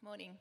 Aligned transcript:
Morning. 0.00 0.36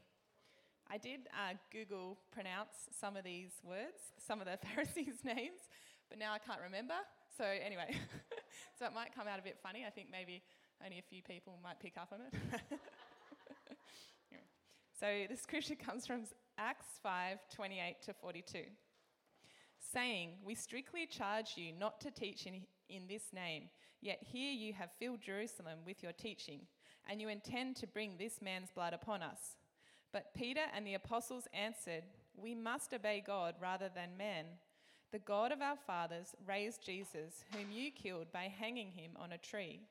I 0.87 0.99
did 0.99 1.21
uh, 1.33 1.55
Google 1.71 2.19
pronounce 2.31 2.87
some 2.91 3.17
of 3.17 3.23
these 3.23 3.49
words, 3.63 4.13
some 4.19 4.39
of 4.39 4.45
the 4.45 4.55
Pharisees' 4.67 5.25
names, 5.25 5.65
but 6.09 6.19
now 6.19 6.31
I 6.31 6.37
can't 6.37 6.59
remember. 6.63 6.93
So, 7.35 7.43
anyway, 7.43 7.89
so 8.77 8.85
it 8.85 8.93
might 8.93 9.15
come 9.15 9.27
out 9.27 9.39
a 9.39 9.41
bit 9.41 9.57
funny. 9.61 9.83
I 9.85 9.89
think 9.89 10.09
maybe 10.11 10.43
only 10.85 10.99
a 10.99 11.01
few 11.01 11.23
people 11.23 11.57
might 11.63 11.79
pick 11.79 11.97
up 11.97 12.13
on 12.13 12.19
it. 12.21 12.79
So, 14.99 15.25
the 15.29 15.37
scripture 15.37 15.75
comes 15.75 16.07
from 16.07 16.23
Acts 16.57 16.97
5 17.03 17.37
28 17.53 17.97
to 18.05 18.13
42, 18.13 18.63
saying, 19.93 20.31
We 20.43 20.55
strictly 20.55 21.05
charge 21.05 21.53
you 21.55 21.71
not 21.71 22.01
to 22.01 22.09
teach 22.09 22.47
in, 22.47 22.61
in 22.89 23.03
this 23.07 23.25
name, 23.31 23.65
yet 24.01 24.17
here 24.21 24.51
you 24.51 24.73
have 24.73 24.89
filled 24.99 25.21
Jerusalem 25.21 25.81
with 25.85 26.01
your 26.01 26.13
teaching 26.13 26.61
and 27.07 27.21
you 27.21 27.29
intend 27.29 27.75
to 27.77 27.87
bring 27.87 28.17
this 28.17 28.41
man's 28.41 28.71
blood 28.71 28.93
upon 28.93 29.21
us. 29.21 29.57
But 30.11 30.33
Peter 30.33 30.63
and 30.73 30.85
the 30.85 30.93
apostles 30.93 31.47
answered, 31.53 32.03
We 32.35 32.55
must 32.55 32.93
obey 32.93 33.23
God 33.25 33.55
rather 33.59 33.89
than 33.93 34.17
men. 34.17 34.45
The 35.11 35.19
God 35.19 35.51
of 35.51 35.61
our 35.61 35.77
fathers 35.77 36.35
raised 36.45 36.85
Jesus, 36.85 37.43
whom 37.53 37.71
you 37.71 37.91
killed 37.91 38.31
by 38.31 38.43
hanging 38.43 38.91
him 38.91 39.11
on 39.15 39.31
a 39.31 39.37
tree. 39.37 39.81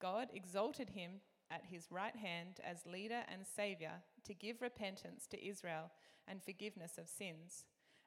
God 0.00 0.28
exalted 0.32 0.90
him 0.90 1.20
at 1.50 1.64
his 1.70 1.88
right 1.90 2.14
hand 2.14 2.60
as 2.64 2.86
leader 2.86 3.22
and 3.32 3.46
saviour 3.46 4.02
to 4.24 4.34
give 4.34 4.62
repentance 4.62 5.26
to 5.28 5.46
Israel 5.46 5.90
and 6.28 6.42
forgiveness 6.42 6.98
of 6.98 7.08
sins. 7.08 7.64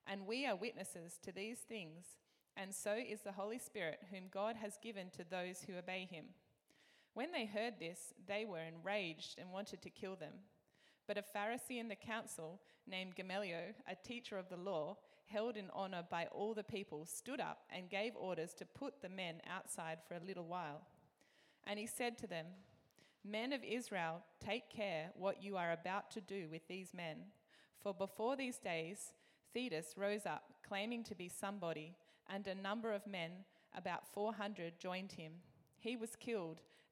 And 0.08 0.28
we 0.28 0.46
are 0.46 0.56
witnesses 0.56 1.20
to 1.24 1.32
these 1.32 1.60
things, 1.60 2.06
and 2.58 2.74
so 2.74 2.94
is 2.94 3.22
the 3.22 3.32
Holy 3.32 3.60
Spirit, 3.60 4.00
whom 4.12 4.24
God 4.32 4.56
has 4.56 4.78
given 4.82 5.10
to 5.12 5.24
those 5.24 5.62
who 5.62 5.78
obey 5.78 6.08
him. 6.10 6.26
When 7.20 7.34
they 7.34 7.48
heard 7.48 7.74
this, 7.80 8.14
they 8.30 8.46
were 8.46 8.62
enraged 8.62 9.40
and 9.40 9.52
wanted 9.52 9.82
to 9.82 9.90
kill 9.90 10.16
them. 10.16 10.36
But 11.06 11.18
a 11.18 11.38
Pharisee 11.38 11.78
in 11.78 11.90
the 11.90 11.96
council, 11.98 12.62
named 12.88 13.16
Gamaliel, 13.16 13.74
a 13.90 14.08
teacher 14.08 14.38
of 14.38 14.48
the 14.48 14.56
law, 14.56 14.96
held 15.26 15.58
in 15.58 15.70
honor 15.74 16.02
by 16.10 16.28
all 16.32 16.54
the 16.54 16.64
people, 16.64 17.06
stood 17.06 17.42
up 17.42 17.64
and 17.76 17.90
gave 17.90 18.16
orders 18.16 18.54
to 18.54 18.66
put 18.66 19.02
the 19.02 19.10
men 19.10 19.42
outside 19.54 19.98
for 20.08 20.14
a 20.14 20.26
little 20.26 20.46
while. 20.46 20.88
And 21.68 21.78
he 21.78 21.88
said 21.88 22.18
to 22.20 22.28
them, 22.28 22.46
Men 23.26 23.52
of 23.52 23.66
Israel, 23.66 24.22
take 24.40 24.70
care 24.70 25.10
what 25.14 25.44
you 25.44 25.58
are 25.58 25.74
about 25.74 26.12
to 26.12 26.22
do 26.22 26.48
with 26.50 26.70
these 26.70 26.94
men. 26.94 27.18
For 27.84 27.94
before 27.94 28.38
these 28.38 28.60
days, 28.60 29.12
Theudas 29.54 29.98
rose 29.98 30.26
up, 30.26 30.54
claiming 30.66 31.04
to 31.04 31.16
be 31.16 31.28
somebody, 31.28 31.98
and 32.30 32.48
a 32.48 32.56
number 32.56 32.94
of 32.94 33.06
men, 33.06 33.32
about 33.76 34.08
400, 34.14 34.80
joined 34.80 35.12
him. 35.12 35.34
He 35.80 35.98
was 35.98 36.16
killed, 36.16 36.62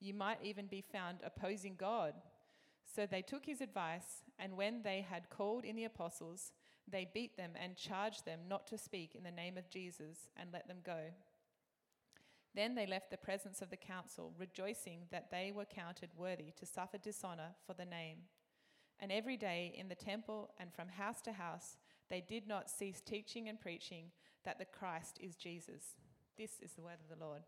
You 0.00 0.14
might 0.14 0.38
even 0.42 0.66
be 0.66 0.80
found 0.80 1.18
opposing 1.24 1.76
God. 1.76 2.14
So 2.84 3.06
they 3.06 3.22
took 3.22 3.46
his 3.46 3.60
advice, 3.60 4.24
and 4.38 4.56
when 4.56 4.82
they 4.82 5.06
had 5.08 5.30
called 5.30 5.64
in 5.64 5.76
the 5.76 5.84
apostles, 5.84 6.52
they 6.90 7.08
beat 7.12 7.36
them 7.36 7.52
and 7.62 7.76
charged 7.76 8.24
them 8.24 8.40
not 8.48 8.66
to 8.68 8.78
speak 8.78 9.14
in 9.14 9.22
the 9.22 9.30
name 9.30 9.56
of 9.56 9.70
Jesus 9.70 10.30
and 10.36 10.50
let 10.52 10.66
them 10.66 10.78
go. 10.84 10.98
Then 12.54 12.74
they 12.74 12.86
left 12.86 13.10
the 13.10 13.16
presence 13.16 13.62
of 13.62 13.70
the 13.70 13.76
council, 13.76 14.34
rejoicing 14.36 15.02
that 15.12 15.30
they 15.30 15.52
were 15.54 15.64
counted 15.64 16.10
worthy 16.16 16.52
to 16.58 16.66
suffer 16.66 16.98
dishonor 16.98 17.54
for 17.64 17.74
the 17.74 17.84
name. 17.84 18.18
And 18.98 19.12
every 19.12 19.36
day 19.36 19.72
in 19.78 19.88
the 19.88 19.94
temple 19.94 20.50
and 20.58 20.72
from 20.74 20.88
house 20.88 21.20
to 21.22 21.32
house, 21.32 21.76
they 22.08 22.20
did 22.20 22.48
not 22.48 22.68
cease 22.68 23.00
teaching 23.00 23.48
and 23.48 23.60
preaching 23.60 24.06
that 24.44 24.58
the 24.58 24.64
Christ 24.64 25.18
is 25.20 25.36
Jesus. 25.36 25.94
This 26.36 26.58
is 26.60 26.72
the 26.72 26.82
word 26.82 26.98
of 27.00 27.16
the 27.16 27.24
Lord. 27.24 27.42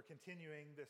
We're 0.00 0.16
continuing 0.16 0.72
this 0.80 0.88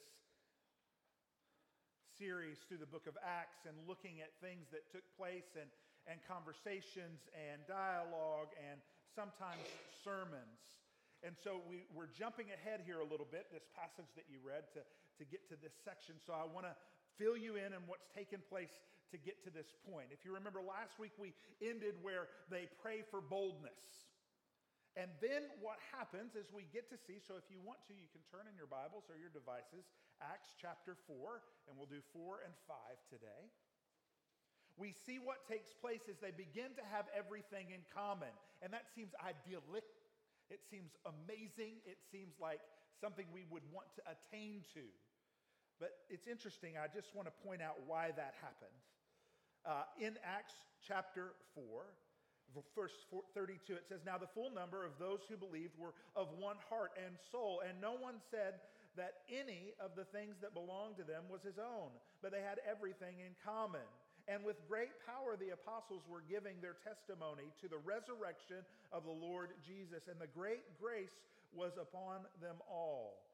series 2.15 2.63
through 2.71 2.79
the 2.79 2.87
book 2.87 3.11
of 3.11 3.19
Acts 3.27 3.67
and 3.67 3.75
looking 3.91 4.23
at 4.23 4.31
things 4.39 4.71
that 4.71 4.87
took 4.95 5.03
place 5.19 5.59
and, 5.59 5.67
and 6.07 6.23
conversations 6.31 7.27
and 7.35 7.59
dialogue 7.67 8.55
and 8.55 8.79
sometimes 9.11 9.67
sermons. 10.07 10.63
And 11.27 11.35
so 11.35 11.59
we, 11.67 11.91
we're 11.91 12.15
jumping 12.15 12.55
ahead 12.55 12.87
here 12.87 13.03
a 13.03 13.09
little 13.11 13.27
bit, 13.27 13.51
this 13.51 13.67
passage 13.75 14.07
that 14.15 14.31
you 14.31 14.39
read, 14.47 14.71
to, 14.79 14.87
to 14.87 15.25
get 15.27 15.43
to 15.51 15.59
this 15.59 15.75
section. 15.83 16.15
So 16.23 16.31
I 16.31 16.47
want 16.47 16.71
to 16.71 16.75
fill 17.19 17.35
you 17.35 17.59
in 17.59 17.75
on 17.75 17.83
what's 17.91 18.07
taken 18.15 18.39
place 18.47 18.79
to 19.11 19.19
get 19.19 19.43
to 19.43 19.51
this 19.51 19.75
point. 19.91 20.15
If 20.15 20.23
you 20.23 20.31
remember 20.39 20.63
last 20.63 21.03
week, 21.03 21.19
we 21.19 21.35
ended 21.59 21.99
where 21.99 22.31
they 22.47 22.71
pray 22.79 23.03
for 23.11 23.19
boldness. 23.19 24.07
And 24.99 25.11
then 25.23 25.47
what 25.63 25.79
happens 25.95 26.35
is 26.35 26.51
we 26.51 26.67
get 26.75 26.91
to 26.91 26.99
see, 26.99 27.23
so 27.23 27.39
if 27.39 27.47
you 27.47 27.63
want 27.63 27.79
to, 27.87 27.95
you 27.95 28.11
can 28.11 28.27
turn 28.27 28.51
in 28.51 28.59
your 28.59 28.67
Bibles 28.67 29.07
or 29.07 29.15
your 29.15 29.31
devices, 29.31 29.87
Acts 30.19 30.59
chapter 30.59 30.99
4, 31.07 31.71
and 31.71 31.79
we'll 31.79 31.91
do 31.91 32.03
4 32.11 32.43
and 32.43 32.55
5 32.67 32.77
today. 33.07 33.55
We 34.75 34.91
see 35.07 35.23
what 35.23 35.47
takes 35.47 35.71
place 35.71 36.11
as 36.11 36.19
they 36.19 36.35
begin 36.35 36.75
to 36.75 36.85
have 36.91 37.07
everything 37.15 37.71
in 37.71 37.87
common. 37.95 38.33
And 38.63 38.73
that 38.75 38.91
seems 38.91 39.15
idyllic. 39.23 39.87
It 40.51 40.67
seems 40.67 40.99
amazing. 41.07 41.79
It 41.87 42.03
seems 42.11 42.35
like 42.43 42.65
something 42.99 43.31
we 43.31 43.47
would 43.47 43.63
want 43.71 43.87
to 43.95 44.03
attain 44.11 44.67
to. 44.75 44.83
But 45.79 45.95
it's 46.11 46.27
interesting. 46.27 46.75
I 46.77 46.91
just 46.91 47.15
want 47.15 47.31
to 47.31 47.35
point 47.47 47.63
out 47.63 47.79
why 47.87 48.11
that 48.17 48.35
happened. 48.43 48.79
Uh, 49.65 49.85
in 50.01 50.17
Acts 50.25 50.57
chapter 50.81 51.37
4, 51.55 51.85
verse 52.75 52.95
32, 53.35 53.75
it 53.75 53.87
says, 53.89 54.01
Now 54.05 54.19
the 54.19 54.31
full 54.35 54.51
number 54.51 54.85
of 54.85 54.99
those 54.99 55.21
who 55.29 55.37
believed 55.37 55.77
were 55.79 55.95
of 56.17 56.29
one 56.39 56.57
heart 56.69 56.93
and 56.99 57.15
soul, 57.31 57.63
and 57.67 57.81
no 57.81 57.95
one 57.95 58.19
said 58.31 58.61
that 58.97 59.23
any 59.31 59.73
of 59.79 59.95
the 59.95 60.05
things 60.11 60.35
that 60.43 60.55
belonged 60.55 60.99
to 60.99 61.07
them 61.07 61.31
was 61.31 61.43
his 61.47 61.59
own, 61.59 61.95
but 62.23 62.35
they 62.35 62.43
had 62.43 62.59
everything 62.67 63.23
in 63.23 63.33
common. 63.45 63.87
And 64.27 64.45
with 64.45 64.63
great 64.69 64.95
power, 65.07 65.35
the 65.35 65.55
apostles 65.55 66.03
were 66.07 66.23
giving 66.27 66.59
their 66.63 66.79
testimony 66.87 67.51
to 67.63 67.67
the 67.67 67.81
resurrection 67.83 68.63
of 68.93 69.03
the 69.07 69.15
Lord 69.15 69.55
Jesus, 69.67 70.07
and 70.11 70.21
the 70.21 70.31
great 70.31 70.63
grace 70.79 71.15
was 71.55 71.75
upon 71.81 72.27
them 72.39 72.63
all. 72.71 73.27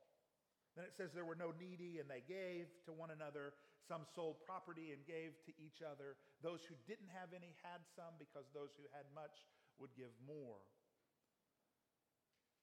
Then 0.77 0.85
it 0.85 0.93
says 0.97 1.09
there 1.13 1.25
were 1.25 1.37
no 1.37 1.57
needy, 1.57 2.01
and 2.01 2.09
they 2.09 2.25
gave 2.29 2.69
to 2.85 2.93
one 2.93 3.09
another. 3.09 3.57
Some 3.87 4.03
sold 4.03 4.43
property 4.43 4.91
and 4.91 5.07
gave 5.07 5.39
to 5.47 5.53
each 5.63 5.79
other. 5.79 6.19
Those 6.43 6.67
who 6.67 6.75
didn't 6.91 7.15
have 7.15 7.31
any 7.31 7.55
had 7.63 7.87
some, 7.95 8.19
because 8.19 8.51
those 8.51 8.75
who 8.75 8.87
had 8.91 9.07
much 9.15 9.47
would 9.79 9.95
give 9.95 10.11
more. 10.27 10.59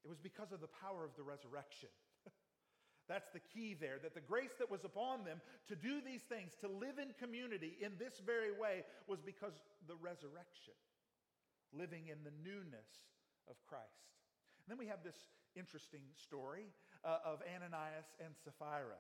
It 0.03 0.12
was 0.12 0.19
because 0.19 0.51
of 0.51 0.59
the 0.59 0.72
power 0.83 1.07
of 1.07 1.16
the 1.16 1.23
resurrection. 1.23 1.89
That's 3.07 3.31
the 3.31 3.39
key 3.39 3.73
there, 3.73 4.00
that 4.03 4.13
the 4.13 4.23
grace 4.23 4.51
that 4.59 4.69
was 4.69 4.83
upon 4.83 5.23
them 5.23 5.39
to 5.67 5.75
do 5.75 6.03
these 6.03 6.23
things, 6.28 6.56
to 6.59 6.67
live 6.67 7.00
in 7.00 7.16
community 7.16 7.79
in 7.79 7.95
this 7.95 8.19
very 8.19 8.51
way, 8.51 8.83
was 9.07 9.23
because 9.23 9.53
the 9.88 9.95
resurrection, 9.95 10.75
living 11.71 12.12
in 12.12 12.19
the 12.27 12.36
newness 12.44 13.07
of 13.47 13.56
Christ. 13.68 14.12
And 14.63 14.71
then 14.71 14.77
we 14.77 14.92
have 14.92 15.03
this 15.03 15.31
interesting 15.56 16.03
story 16.15 16.68
uh, 17.03 17.19
of 17.25 17.39
Ananias 17.47 18.12
and 18.24 18.36
Sapphira. 18.44 19.00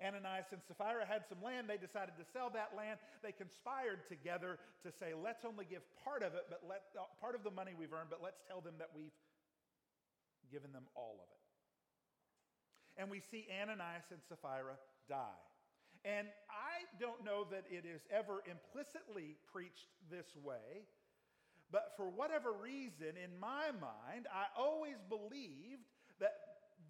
Ananias 0.00 0.48
and 0.52 0.60
Sapphira 0.66 1.04
had 1.04 1.28
some 1.28 1.42
land. 1.44 1.68
They 1.68 1.76
decided 1.76 2.16
to 2.16 2.26
sell 2.32 2.50
that 2.56 2.72
land. 2.76 2.98
They 3.22 3.32
conspired 3.32 4.08
together 4.08 4.58
to 4.82 4.90
say, 4.90 5.12
let's 5.12 5.44
only 5.44 5.64
give 5.68 5.84
part 6.04 6.24
of 6.24 6.34
it, 6.34 6.48
but 6.48 6.64
let, 6.66 6.88
uh, 6.96 7.04
part 7.20 7.36
of 7.36 7.44
the 7.44 7.52
money 7.52 7.72
we've 7.78 7.92
earned, 7.92 8.10
but 8.10 8.24
let's 8.24 8.40
tell 8.48 8.60
them 8.60 8.74
that 8.78 8.90
we've 8.96 9.14
given 10.50 10.72
them 10.72 10.84
all 10.96 11.20
of 11.22 11.28
it. 11.30 11.40
And 13.00 13.10
we 13.10 13.20
see 13.30 13.46
Ananias 13.48 14.10
and 14.10 14.20
Sapphira 14.28 14.74
die. 15.08 15.40
And 16.04 16.26
I 16.48 16.88
don't 16.98 17.24
know 17.24 17.46
that 17.50 17.64
it 17.70 17.84
is 17.84 18.00
ever 18.10 18.42
implicitly 18.48 19.36
preached 19.52 19.92
this 20.10 20.26
way, 20.42 20.88
but 21.70 21.92
for 21.96 22.10
whatever 22.10 22.50
reason, 22.52 23.14
in 23.22 23.38
my 23.38 23.70
mind, 23.70 24.26
I 24.32 24.50
always 24.58 24.96
believed 25.08 25.30
that 25.30 25.69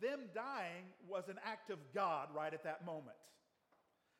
them 0.00 0.30
dying 0.34 0.88
was 1.08 1.28
an 1.28 1.38
act 1.44 1.70
of 1.70 1.78
God 1.94 2.28
right 2.34 2.52
at 2.52 2.64
that 2.64 2.84
moment. 2.84 3.16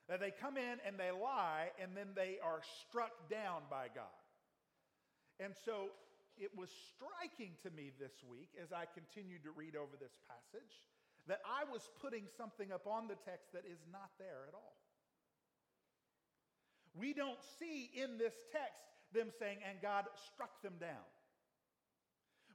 That 0.09 0.21
they 0.21 0.31
come 0.31 0.57
in 0.57 0.79
and 0.87 0.99
they 0.99 1.11
lie 1.11 1.71
and 1.81 1.97
then 1.97 2.09
they 2.15 2.39
are 2.45 2.61
struck 2.83 3.31
down 3.31 3.63
by 3.71 3.87
God. 3.95 4.21
And 5.39 5.55
so 5.65 5.89
it 6.37 6.51
was 6.57 6.69
striking 6.93 7.53
to 7.63 7.71
me 7.71 7.93
this 7.99 8.13
week 8.29 8.51
as 8.61 8.73
I 8.73 8.85
continued 8.93 9.45
to 9.45 9.53
read 9.53 9.77
over 9.77 9.97
this 10.01 10.17
passage 10.29 10.89
that 11.29 11.41
I 11.45 11.69
was 11.71 11.89
putting 12.01 12.25
something 12.37 12.73
up 12.73 12.87
on 12.87 13.07
the 13.07 13.17
text 13.29 13.53
that 13.53 13.65
is 13.65 13.79
not 13.93 14.11
there 14.19 14.49
at 14.49 14.55
all. 14.55 14.77
We 16.95 17.15
don't 17.15 17.39
see 17.59 17.91
in 17.95 18.19
this 18.19 18.35
text 18.51 18.83
them 19.13 19.31
saying, 19.39 19.59
and 19.69 19.81
God 19.81 20.07
struck 20.27 20.63
them 20.63 20.75
down. 20.81 21.07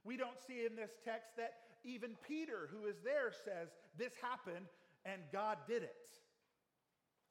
We 0.04 0.16
don't 0.16 0.38
see 0.46 0.66
in 0.66 0.76
this 0.76 0.92
text 1.04 1.36
that 1.36 1.65
even 1.86 2.18
Peter, 2.26 2.68
who 2.74 2.90
is 2.90 2.98
there, 3.06 3.30
says, 3.30 3.70
This 3.96 4.12
happened 4.20 4.66
and 5.06 5.22
God 5.32 5.58
did 5.70 5.86
it. 5.86 6.10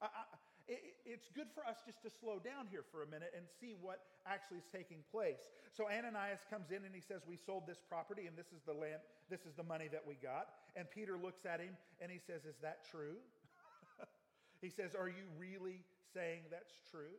I, 0.01 0.07
I, 0.07 0.23
it, 0.67 0.81
it's 1.05 1.29
good 1.35 1.51
for 1.53 1.61
us 1.67 1.77
just 1.85 2.01
to 2.01 2.09
slow 2.09 2.39
down 2.39 2.71
here 2.71 2.81
for 2.89 3.03
a 3.03 3.09
minute 3.11 3.35
and 3.35 3.45
see 3.59 3.75
what 3.77 4.01
actually 4.25 4.63
is 4.63 4.69
taking 4.71 5.03
place. 5.11 5.51
So 5.75 5.85
Ananias 5.85 6.41
comes 6.49 6.71
in 6.71 6.87
and 6.87 6.95
he 6.95 7.03
says, 7.03 7.21
"We 7.27 7.37
sold 7.37 7.67
this 7.67 7.77
property, 7.83 8.25
and 8.25 8.33
this 8.33 8.49
is 8.49 8.63
the 8.65 8.73
land. 8.73 9.03
This 9.29 9.45
is 9.45 9.53
the 9.53 9.67
money 9.67 9.91
that 9.91 10.01
we 10.01 10.15
got." 10.15 10.49
And 10.73 10.89
Peter 10.89 11.19
looks 11.19 11.45
at 11.45 11.59
him 11.59 11.77
and 12.01 12.09
he 12.09 12.17
says, 12.17 12.47
"Is 12.49 12.57
that 12.63 12.81
true?" 12.89 13.21
he 14.63 14.71
says, 14.71 14.95
"Are 14.97 15.09
you 15.09 15.29
really 15.37 15.85
saying 16.15 16.49
that's 16.49 16.73
true?" 16.89 17.13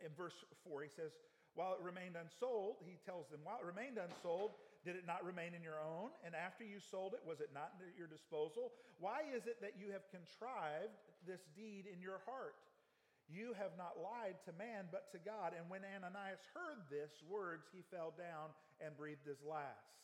In 0.00 0.10
verse 0.16 0.34
four, 0.64 0.82
he 0.82 0.88
says, 0.88 1.12
"While 1.54 1.74
it 1.74 1.82
remained 1.84 2.16
unsold," 2.16 2.80
he 2.86 2.96
tells 3.04 3.28
them, 3.28 3.44
"While 3.44 3.60
it 3.60 3.66
remained 3.66 3.98
unsold." 4.00 4.56
Did 4.86 4.94
it 4.94 5.02
not 5.02 5.26
remain 5.26 5.50
in 5.50 5.66
your 5.66 5.82
own? 5.82 6.14
And 6.22 6.30
after 6.38 6.62
you 6.62 6.78
sold 6.78 7.18
it, 7.18 7.26
was 7.26 7.42
it 7.42 7.50
not 7.50 7.74
at 7.82 7.98
your 7.98 8.06
disposal? 8.06 8.70
Why 9.02 9.26
is 9.26 9.50
it 9.50 9.58
that 9.58 9.74
you 9.74 9.90
have 9.90 10.06
contrived 10.14 10.94
this 11.26 11.42
deed 11.58 11.90
in 11.90 11.98
your 11.98 12.22
heart? 12.22 12.54
You 13.26 13.50
have 13.58 13.74
not 13.74 13.98
lied 13.98 14.38
to 14.46 14.54
man, 14.54 14.86
but 14.94 15.10
to 15.10 15.18
God. 15.18 15.58
And 15.58 15.66
when 15.66 15.82
Ananias 15.82 16.46
heard 16.54 16.86
this 16.86 17.10
words, 17.26 17.66
he 17.74 17.82
fell 17.90 18.14
down 18.14 18.54
and 18.78 18.94
breathed 18.94 19.26
his 19.26 19.42
last. 19.42 19.98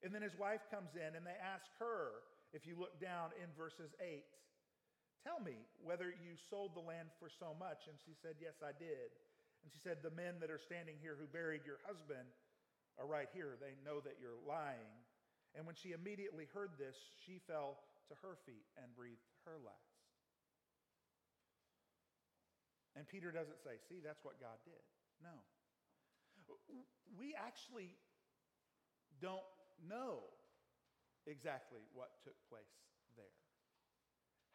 And 0.00 0.08
then 0.08 0.24
his 0.24 0.40
wife 0.40 0.64
comes 0.72 0.96
in 0.96 1.12
and 1.12 1.28
they 1.28 1.36
ask 1.36 1.68
her, 1.76 2.24
if 2.56 2.64
you 2.64 2.80
look 2.80 2.96
down 2.96 3.36
in 3.36 3.52
verses 3.52 3.92
8, 4.00 4.24
tell 5.20 5.36
me 5.44 5.60
whether 5.84 6.08
you 6.08 6.40
sold 6.48 6.72
the 6.72 6.80
land 6.80 7.12
for 7.20 7.28
so 7.28 7.52
much. 7.60 7.92
And 7.92 8.00
she 8.00 8.16
said, 8.16 8.40
Yes, 8.40 8.64
I 8.64 8.72
did. 8.72 9.12
And 9.60 9.68
she 9.68 9.84
said, 9.84 10.00
The 10.00 10.16
men 10.16 10.40
that 10.40 10.48
are 10.48 10.58
standing 10.58 10.96
here 11.04 11.20
who 11.20 11.28
buried 11.28 11.68
your 11.68 11.84
husband 11.84 12.24
are 13.00 13.08
right 13.08 13.32
here. 13.32 13.56
They 13.56 13.74
know 13.80 14.04
that 14.04 14.20
you're 14.20 14.38
lying. 14.44 14.92
And 15.56 15.64
when 15.64 15.74
she 15.74 15.96
immediately 15.96 16.46
heard 16.52 16.76
this, 16.78 16.94
she 17.24 17.40
fell 17.48 17.80
to 18.12 18.14
her 18.20 18.36
feet 18.44 18.68
and 18.76 18.92
breathed 18.94 19.24
her 19.48 19.56
last. 19.64 19.96
And 22.94 23.08
Peter 23.08 23.32
doesn't 23.32 23.58
say, 23.64 23.80
see, 23.88 24.04
that's 24.04 24.20
what 24.22 24.36
God 24.38 24.60
did. 24.68 24.84
No. 25.24 25.32
We 27.16 27.32
actually 27.38 27.96
don't 29.22 29.46
know 29.80 30.26
exactly 31.26 31.86
what 31.94 32.18
took 32.26 32.36
place 32.50 32.76
there. 33.16 33.38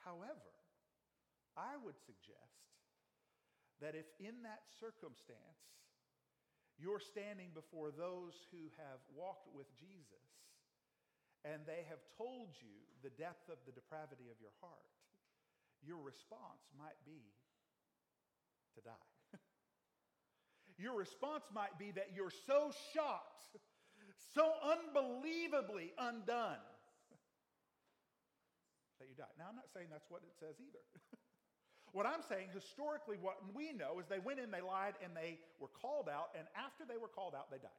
However, 0.04 0.54
I 1.56 1.80
would 1.80 1.96
suggest 2.04 2.76
that 3.82 3.96
if 3.96 4.06
in 4.20 4.44
that 4.44 4.68
circumstance 4.80 5.64
you're 6.78 7.00
standing 7.00 7.56
before 7.56 7.92
those 7.92 8.36
who 8.52 8.68
have 8.76 9.00
walked 9.16 9.48
with 9.56 9.68
Jesus 9.80 10.26
and 11.46 11.62
they 11.70 11.86
have 11.88 12.02
told 12.18 12.58
you 12.58 12.74
the 13.06 13.14
depth 13.14 13.48
of 13.54 13.62
the 13.70 13.72
depravity 13.72 14.34
of 14.34 14.38
your 14.42 14.52
heart. 14.60 14.90
Your 15.86 16.02
response 16.02 16.66
might 16.74 16.98
be 17.06 17.22
to 18.74 18.82
die. 18.82 19.08
your 20.82 20.98
response 20.98 21.46
might 21.54 21.78
be 21.78 21.92
that 21.94 22.18
you're 22.18 22.34
so 22.34 22.74
shocked, 22.94 23.46
so 24.34 24.50
unbelievably 24.66 25.94
undone 26.02 26.66
that 29.00 29.06
you 29.08 29.16
die. 29.16 29.30
Now, 29.38 29.46
I'm 29.54 29.56
not 29.56 29.70
saying 29.70 29.88
that's 29.94 30.10
what 30.10 30.26
it 30.26 30.34
says 30.42 30.58
either. 30.58 30.82
What 31.96 32.04
I'm 32.04 32.20
saying, 32.28 32.52
historically, 32.52 33.16
what 33.16 33.40
we 33.56 33.72
know 33.72 34.04
is 34.04 34.06
they 34.12 34.20
went 34.20 34.44
in, 34.44 34.52
they 34.52 34.60
lied, 34.60 35.00
and 35.00 35.16
they 35.16 35.40
were 35.64 35.72
called 35.72 36.12
out, 36.12 36.36
and 36.36 36.44
after 36.52 36.84
they 36.84 37.00
were 37.00 37.08
called 37.08 37.32
out, 37.32 37.48
they 37.48 37.56
died. 37.56 37.72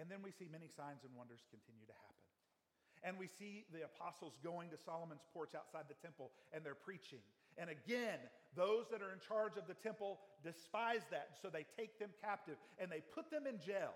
And 0.00 0.08
then 0.08 0.24
we 0.24 0.32
see 0.32 0.48
many 0.48 0.72
signs 0.72 1.04
and 1.04 1.12
wonders 1.12 1.44
continue 1.52 1.84
to 1.84 1.92
happen. 1.92 2.24
And 3.04 3.20
we 3.20 3.28
see 3.28 3.68
the 3.76 3.84
apostles 3.84 4.40
going 4.40 4.72
to 4.72 4.80
Solomon's 4.80 5.28
porch 5.36 5.52
outside 5.52 5.92
the 5.92 6.00
temple 6.00 6.32
and 6.56 6.64
they're 6.64 6.72
preaching. 6.72 7.20
And 7.60 7.68
again, 7.68 8.16
those 8.56 8.88
that 8.88 9.04
are 9.04 9.12
in 9.12 9.20
charge 9.20 9.60
of 9.60 9.68
the 9.68 9.76
temple 9.76 10.16
despise 10.40 11.04
that. 11.12 11.36
So 11.44 11.52
they 11.52 11.68
take 11.76 12.00
them 12.00 12.16
captive 12.24 12.56
and 12.80 12.88
they 12.88 13.04
put 13.12 13.28
them 13.28 13.44
in 13.44 13.60
jail. 13.60 13.92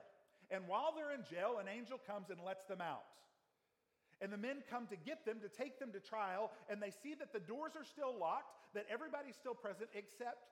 And 0.53 0.69
while 0.69 0.93
they're 0.93 1.17
in 1.17 1.25
jail, 1.25 1.57
an 1.57 1.69
angel 1.73 1.97
comes 1.97 2.29
and 2.29 2.37
lets 2.45 2.69
them 2.69 2.85
out. 2.85 3.09
And 4.25 4.33
the 4.33 4.41
men 4.41 4.65
come 4.73 4.87
to 4.89 4.97
get 4.97 5.27
them, 5.29 5.37
to 5.45 5.53
take 5.53 5.79
them 5.79 5.93
to 5.93 6.01
trial, 6.01 6.49
and 6.73 6.81
they 6.81 6.89
see 6.89 7.13
that 7.21 7.37
the 7.37 7.45
doors 7.45 7.77
are 7.77 7.85
still 7.85 8.17
locked, 8.19 8.57
that 8.73 8.87
everybody's 8.89 9.37
still 9.37 9.53
present 9.53 9.91
except 9.93 10.49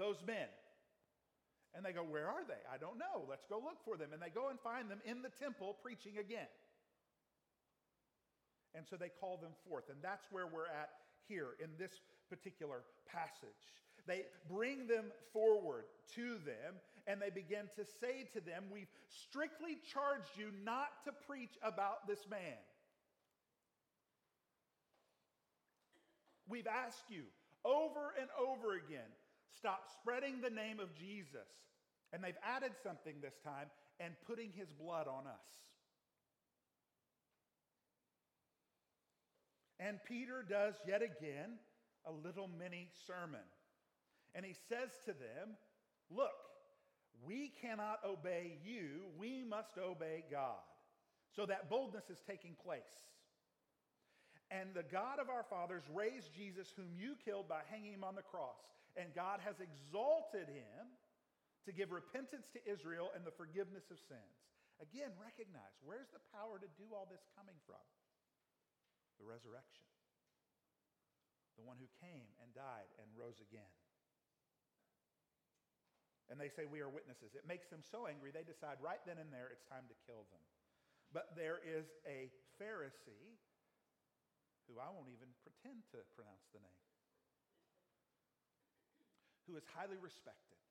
those 0.00 0.16
men. 0.26 0.48
And 1.76 1.84
they 1.84 1.92
go, 1.92 2.00
Where 2.00 2.32
are 2.32 2.40
they? 2.48 2.64
I 2.72 2.80
don't 2.80 2.96
know. 2.96 3.28
Let's 3.28 3.44
go 3.44 3.60
look 3.60 3.84
for 3.84 4.00
them. 4.00 4.16
And 4.16 4.22
they 4.22 4.32
go 4.32 4.48
and 4.48 4.58
find 4.58 4.90
them 4.90 5.04
in 5.04 5.20
the 5.20 5.28
temple 5.28 5.76
preaching 5.84 6.16
again. 6.16 6.48
And 8.74 8.88
so 8.88 8.96
they 8.96 9.12
call 9.20 9.36
them 9.36 9.52
forth. 9.68 9.92
And 9.92 9.98
that's 10.00 10.24
where 10.32 10.46
we're 10.46 10.72
at 10.72 10.88
here 11.28 11.60
in 11.62 11.68
this 11.78 11.92
particular 12.30 12.88
passage. 13.04 13.68
They 14.06 14.24
bring 14.48 14.86
them 14.86 15.12
forward 15.34 15.84
to 16.16 16.40
them 16.48 16.80
and 17.06 17.20
they 17.20 17.28
begin 17.28 17.68
to 17.76 17.84
say 17.84 18.24
to 18.32 18.40
them, 18.40 18.64
We've 18.72 18.90
strictly 19.28 19.76
charged 19.92 20.38
you 20.38 20.48
not 20.64 21.04
to 21.04 21.12
preach 21.28 21.60
about 21.62 22.08
this 22.08 22.24
man. 22.30 22.56
We've 26.50 26.66
asked 26.66 27.08
you 27.08 27.22
over 27.64 28.12
and 28.20 28.28
over 28.38 28.74
again 28.74 29.08
stop 29.56 29.84
spreading 30.00 30.40
the 30.40 30.50
name 30.50 30.80
of 30.80 30.94
Jesus. 30.94 31.48
And 32.12 32.24
they've 32.24 32.34
added 32.42 32.72
something 32.82 33.14
this 33.22 33.38
time 33.44 33.68
and 34.00 34.14
putting 34.26 34.50
his 34.52 34.72
blood 34.72 35.06
on 35.06 35.26
us. 35.26 35.46
And 39.78 39.98
Peter 40.06 40.44
does 40.46 40.74
yet 40.86 41.02
again 41.02 41.58
a 42.04 42.12
little 42.12 42.48
mini 42.58 42.88
sermon. 43.06 43.46
And 44.34 44.44
he 44.44 44.54
says 44.68 44.90
to 45.04 45.12
them, 45.12 45.56
Look, 46.10 46.30
we 47.24 47.52
cannot 47.62 48.00
obey 48.04 48.58
you, 48.64 49.04
we 49.18 49.44
must 49.48 49.78
obey 49.78 50.24
God. 50.30 50.58
So 51.34 51.46
that 51.46 51.70
boldness 51.70 52.10
is 52.10 52.18
taking 52.26 52.56
place. 52.62 52.80
And 54.50 54.74
the 54.74 54.82
God 54.82 55.22
of 55.22 55.30
our 55.30 55.46
fathers 55.46 55.86
raised 55.94 56.34
Jesus, 56.34 56.74
whom 56.74 56.90
you 56.98 57.14
killed 57.22 57.46
by 57.46 57.62
hanging 57.70 57.94
him 57.94 58.02
on 58.02 58.18
the 58.18 58.26
cross. 58.26 58.58
And 58.98 59.14
God 59.14 59.38
has 59.46 59.62
exalted 59.62 60.50
him 60.50 60.90
to 61.66 61.70
give 61.70 61.94
repentance 61.94 62.50
to 62.58 62.60
Israel 62.66 63.14
and 63.14 63.22
the 63.22 63.30
forgiveness 63.30 63.86
of 63.94 64.02
sins. 64.10 64.34
Again, 64.82 65.14
recognize 65.22 65.76
where's 65.86 66.10
the 66.10 66.24
power 66.34 66.58
to 66.58 66.68
do 66.74 66.90
all 66.90 67.06
this 67.06 67.22
coming 67.38 67.54
from? 67.62 67.84
The 69.22 69.28
resurrection. 69.28 69.86
The 71.54 71.62
one 71.62 71.78
who 71.78 71.86
came 72.02 72.26
and 72.42 72.50
died 72.56 72.90
and 72.98 73.06
rose 73.14 73.38
again. 73.38 73.70
And 76.32 76.40
they 76.40 76.48
say, 76.48 76.64
We 76.64 76.80
are 76.80 76.88
witnesses. 76.88 77.36
It 77.36 77.44
makes 77.44 77.68
them 77.68 77.84
so 77.84 78.08
angry, 78.08 78.32
they 78.32 78.46
decide 78.46 78.80
right 78.80 79.02
then 79.04 79.20
and 79.20 79.28
there 79.30 79.52
it's 79.52 79.68
time 79.68 79.84
to 79.86 79.96
kill 80.08 80.24
them. 80.32 80.42
But 81.12 81.36
there 81.36 81.60
is 81.60 81.90
a 82.08 82.32
Pharisee 82.56 83.36
who 84.70 84.78
I 84.78 84.86
won't 84.94 85.10
even 85.10 85.26
pretend 85.42 85.82
to 85.90 85.98
pronounce 86.14 86.46
the 86.54 86.62
name, 86.62 86.86
who 89.50 89.58
is 89.58 89.66
highly 89.74 89.98
respected. 89.98 90.62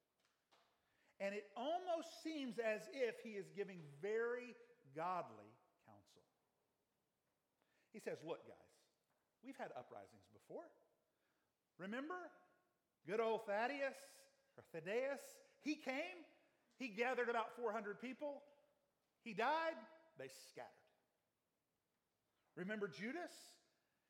And 1.20 1.36
it 1.36 1.52
almost 1.60 2.24
seems 2.24 2.56
as 2.64 2.88
if 2.96 3.20
he 3.20 3.36
is 3.36 3.52
giving 3.52 3.84
very 4.00 4.56
godly 4.96 5.52
counsel. 5.84 6.24
He 7.92 8.00
says, 8.00 8.24
Look, 8.24 8.48
guys, 8.48 8.72
we've 9.44 9.60
had 9.60 9.76
uprisings 9.76 10.24
before. 10.32 10.64
Remember 11.78 12.16
good 13.04 13.20
old 13.20 13.44
Thaddeus 13.44 14.00
or 14.56 14.64
Thaddeus? 14.72 15.20
He 15.60 15.76
came, 15.76 16.24
he 16.78 16.88
gathered 16.88 17.28
about 17.28 17.52
400 17.60 18.00
people, 18.00 18.44
he 19.24 19.34
died, 19.34 19.76
they 20.18 20.32
scattered. 20.52 20.72
Remember 22.56 22.88
Judas? 22.88 23.59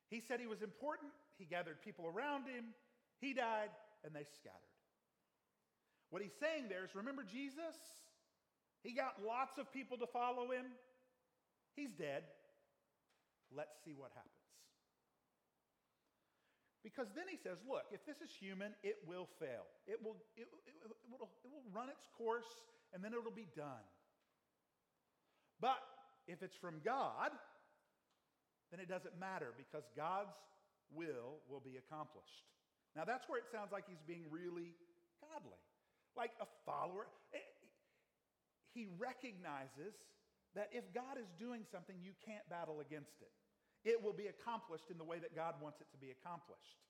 He 0.10 0.20
said 0.20 0.40
he 0.40 0.48
was 0.48 0.62
important. 0.62 1.12
He 1.38 1.46
gathered 1.46 1.82
people 1.82 2.06
around 2.06 2.46
him. 2.46 2.74
He 3.20 3.34
died, 3.34 3.70
and 4.04 4.14
they 4.14 4.26
scattered. 4.36 4.58
What 6.10 6.22
he's 6.22 6.36
saying 6.40 6.66
there 6.70 6.84
is 6.84 6.96
remember 6.96 7.24
Jesus? 7.24 7.78
He 8.82 8.94
got 8.94 9.22
lots 9.26 9.58
of 9.58 9.72
people 9.72 9.98
to 9.98 10.08
follow 10.08 10.52
him. 10.52 10.66
He's 11.76 11.92
dead. 11.92 12.24
Let's 13.56 13.76
see 13.86 13.94
what 13.94 14.12
happens. 14.16 14.34
Because 16.84 17.08
then 17.14 17.26
he 17.30 17.36
says, 17.36 17.60
look, 17.68 17.84
if 17.92 18.06
this 18.06 18.22
is 18.24 18.32
human, 18.32 18.72
it 18.84 18.98
will 19.06 19.28
fail. 19.38 19.68
It 19.86 20.00
will, 20.02 20.16
it, 20.38 20.48
it, 20.66 20.74
it, 20.80 21.10
will, 21.12 21.30
it 21.44 21.50
will 21.52 21.68
run 21.74 21.90
its 21.90 22.08
course 22.18 22.48
and 22.94 23.04
then 23.04 23.12
it'll 23.14 23.32
be 23.32 23.48
done. 23.56 23.84
But 25.60 25.78
if 26.28 26.42
it's 26.42 26.56
from 26.56 26.80
God, 26.84 27.32
then 28.72 28.80
it 28.80 28.88
doesn't 28.88 29.18
matter 29.20 29.54
because 29.58 29.84
God's 29.98 30.36
will 30.94 31.42
will 31.50 31.62
be 31.62 31.78
accomplished. 31.78 32.46
Now 32.96 33.06
that's 33.06 33.30
where 33.30 33.38
it 33.38 33.48
sounds 33.52 33.72
like 33.72 33.86
he's 33.88 34.02
being 34.06 34.26
really 34.30 34.74
godly, 35.22 35.62
like 36.18 36.32
a 36.42 36.48
follower. 36.66 37.08
He 38.74 38.88
recognizes 38.98 39.98
that 40.56 40.70
if 40.72 40.86
God 40.94 41.18
is 41.18 41.30
doing 41.38 41.66
something, 41.72 41.96
you 42.02 42.14
can't 42.26 42.48
battle 42.50 42.82
against 42.82 43.22
it 43.22 43.34
it 43.86 44.02
will 44.02 44.14
be 44.14 44.28
accomplished 44.28 44.92
in 44.92 44.98
the 44.98 45.04
way 45.04 45.20
that 45.20 45.36
God 45.36 45.56
wants 45.62 45.80
it 45.80 45.88
to 45.92 45.98
be 45.98 46.12
accomplished. 46.12 46.84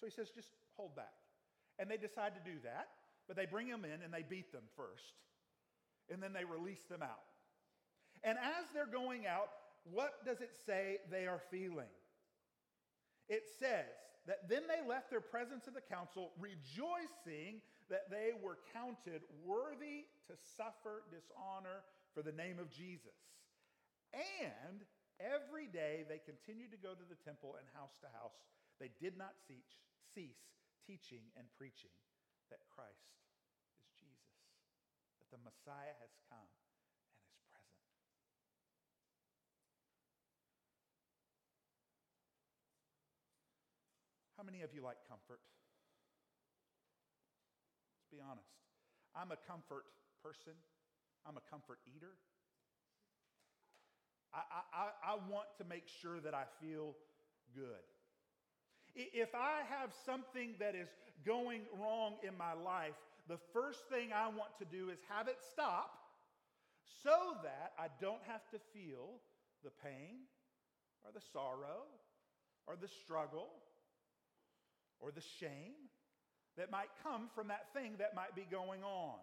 So 0.00 0.06
he 0.06 0.12
says, 0.12 0.28
just 0.34 0.52
hold 0.76 0.94
back. 0.94 1.14
And 1.78 1.90
they 1.90 1.96
decide 1.96 2.34
to 2.36 2.44
do 2.44 2.58
that, 2.64 2.88
but 3.26 3.36
they 3.36 3.46
bring 3.46 3.68
them 3.68 3.84
in 3.84 4.04
and 4.04 4.12
they 4.12 4.24
beat 4.28 4.52
them 4.52 4.64
first, 4.76 5.16
and 6.10 6.22
then 6.22 6.32
they 6.32 6.44
release 6.44 6.84
them 6.88 7.02
out. 7.02 7.24
And 8.24 8.38
as 8.38 8.68
they're 8.72 8.88
going 8.88 9.26
out, 9.26 9.48
what 9.92 10.24
does 10.24 10.40
it 10.40 10.52
say 10.66 10.98
they 11.10 11.26
are 11.26 11.40
feeling? 11.50 11.90
It 13.28 13.44
says 13.58 13.94
that 14.26 14.48
then 14.48 14.62
they 14.68 14.86
left 14.86 15.10
their 15.10 15.20
presence 15.20 15.66
of 15.66 15.74
the 15.74 15.80
council, 15.80 16.32
rejoicing 16.38 17.60
that 17.88 18.10
they 18.10 18.30
were 18.42 18.58
counted 18.72 19.22
worthy 19.44 20.06
to 20.26 20.34
suffer 20.56 21.04
dishonor 21.10 21.82
for 22.14 22.22
the 22.22 22.32
name 22.32 22.58
of 22.58 22.70
Jesus. 22.70 23.14
And 24.14 24.82
Every 25.16 25.64
day 25.64 26.04
they 26.04 26.20
continued 26.20 26.76
to 26.76 26.80
go 26.80 26.92
to 26.92 27.06
the 27.08 27.16
temple 27.24 27.56
and 27.56 27.64
house 27.72 27.96
to 28.04 28.08
house. 28.12 28.36
They 28.76 28.92
did 29.00 29.16
not 29.16 29.32
cease, 29.48 29.80
cease 30.12 30.44
teaching 30.84 31.32
and 31.40 31.48
preaching 31.56 31.96
that 32.52 32.60
Christ 32.68 33.16
is 33.80 33.88
Jesus, 33.96 34.36
that 35.16 35.32
the 35.32 35.40
Messiah 35.40 35.96
has 36.04 36.12
come 36.28 36.44
and 36.44 37.24
is 37.24 37.40
present. 37.48 37.80
How 44.35 44.35
many 44.46 44.62
of 44.62 44.70
you 44.72 44.82
like 44.82 44.96
comfort? 45.10 45.42
Let's 47.98 48.08
be 48.14 48.22
honest. 48.22 48.54
I'm 49.18 49.34
a 49.34 49.40
comfort 49.50 49.84
person, 50.22 50.54
I'm 51.26 51.36
a 51.36 51.44
comfort 51.50 51.78
eater. 51.90 52.14
I, 54.32 54.42
I, 54.72 55.12
I 55.12 55.14
want 55.30 55.48
to 55.58 55.64
make 55.64 55.88
sure 55.88 56.20
that 56.20 56.34
I 56.34 56.44
feel 56.60 56.94
good. 57.54 57.84
If 58.94 59.34
I 59.34 59.64
have 59.68 59.90
something 60.04 60.54
that 60.58 60.74
is 60.74 60.88
going 61.24 61.62
wrong 61.80 62.16
in 62.22 62.36
my 62.36 62.52
life, 62.52 62.96
the 63.28 63.38
first 63.52 63.88
thing 63.88 64.12
I 64.12 64.28
want 64.28 64.56
to 64.58 64.64
do 64.64 64.90
is 64.90 64.98
have 65.08 65.28
it 65.28 65.38
stop 65.52 65.90
so 67.02 67.36
that 67.42 67.72
I 67.78 67.88
don't 68.00 68.22
have 68.26 68.44
to 68.52 68.58
feel 68.72 69.20
the 69.64 69.70
pain 69.82 70.28
or 71.04 71.10
the 71.12 71.24
sorrow 71.32 71.88
or 72.66 72.76
the 72.76 72.88
struggle 72.88 73.48
or 75.00 75.10
the 75.10 75.22
shame 75.40 75.90
that 76.56 76.70
might 76.70 76.88
come 77.02 77.28
from 77.34 77.48
that 77.48 77.72
thing 77.74 77.96
that 77.98 78.14
might 78.14 78.34
be 78.34 78.46
going 78.50 78.82
on. 78.82 79.18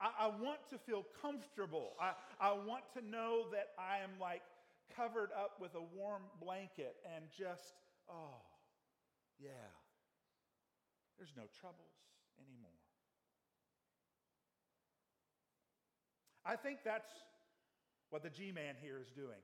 I, 0.00 0.26
I 0.26 0.26
want 0.28 0.58
to 0.70 0.78
feel 0.78 1.04
comfortable. 1.20 1.92
I, 2.00 2.12
I 2.40 2.52
want 2.52 2.84
to 2.98 3.04
know 3.04 3.46
that 3.52 3.70
I 3.78 4.02
am 4.02 4.10
like 4.20 4.42
covered 4.96 5.30
up 5.36 5.60
with 5.60 5.74
a 5.74 5.82
warm 5.96 6.22
blanket 6.40 6.96
and 7.14 7.24
just, 7.36 7.74
oh, 8.08 8.42
yeah, 9.40 9.50
there's 11.18 11.32
no 11.36 11.44
troubles 11.60 11.94
anymore. 12.38 12.70
I 16.46 16.56
think 16.56 16.80
that's 16.84 17.10
what 18.10 18.22
the 18.22 18.30
G 18.30 18.52
man 18.52 18.74
here 18.80 18.98
is 19.00 19.10
doing. 19.10 19.40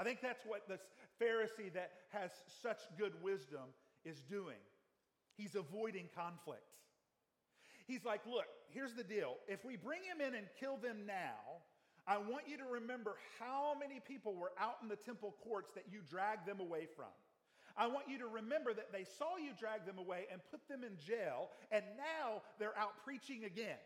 I 0.00 0.02
think 0.02 0.22
that's 0.22 0.46
what 0.46 0.66
this 0.66 0.80
Pharisee 1.20 1.70
that 1.74 1.90
has 2.08 2.30
such 2.62 2.78
good 2.98 3.12
wisdom 3.22 3.68
is 4.02 4.22
doing. 4.22 4.56
He's 5.36 5.54
avoiding 5.54 6.08
conflict. 6.16 6.64
He's 7.86 8.02
like, 8.02 8.22
look, 8.24 8.46
here's 8.70 8.94
the 8.94 9.04
deal. 9.04 9.36
If 9.46 9.62
we 9.62 9.76
bring 9.76 10.00
him 10.02 10.26
in 10.26 10.34
and 10.34 10.46
kill 10.58 10.78
them 10.78 11.04
now, 11.06 11.60
I 12.06 12.16
want 12.16 12.48
you 12.48 12.56
to 12.56 12.64
remember 12.64 13.16
how 13.38 13.74
many 13.78 14.00
people 14.00 14.34
were 14.34 14.52
out 14.58 14.76
in 14.82 14.88
the 14.88 14.96
temple 14.96 15.34
courts 15.44 15.70
that 15.74 15.84
you 15.92 16.00
dragged 16.08 16.46
them 16.46 16.60
away 16.60 16.88
from. 16.96 17.12
I 17.76 17.86
want 17.86 18.08
you 18.08 18.16
to 18.20 18.26
remember 18.26 18.72
that 18.72 18.92
they 18.92 19.04
saw 19.04 19.36
you 19.36 19.50
drag 19.58 19.84
them 19.84 19.98
away 19.98 20.24
and 20.32 20.40
put 20.50 20.66
them 20.66 20.82
in 20.82 20.96
jail, 20.96 21.50
and 21.70 21.84
now 21.98 22.40
they're 22.58 22.76
out 22.78 23.04
preaching 23.04 23.44
again. 23.44 23.78